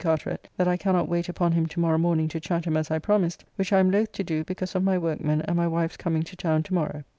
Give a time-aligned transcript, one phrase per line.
[0.03, 3.45] Carteret that I cannot wait upon him to morrow morning to Chatham as I promised,
[3.55, 6.35] which I am loth to do because of my workmen and my wife's coming to
[6.35, 7.03] town to morrow.